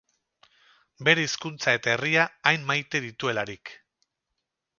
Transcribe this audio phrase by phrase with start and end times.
[1.09, 3.77] Bere hizkuntza eta herria hain maite dituelarik.